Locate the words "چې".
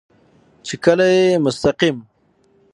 0.65-0.75